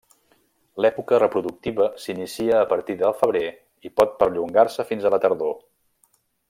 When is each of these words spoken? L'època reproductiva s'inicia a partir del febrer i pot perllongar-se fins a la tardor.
L'època 0.85 1.19
reproductiva 1.23 1.87
s'inicia 2.05 2.55
a 2.61 2.65
partir 2.73 2.97
del 3.03 3.15
febrer 3.21 3.45
i 3.89 3.95
pot 4.01 4.19
perllongar-se 4.23 4.91
fins 4.93 5.07
a 5.11 5.17
la 5.17 5.25
tardor. 5.27 5.59